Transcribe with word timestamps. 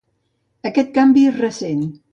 Aquest 0.71 0.91
canvi 0.99 1.27
és 1.35 1.39
recent. 1.47 1.89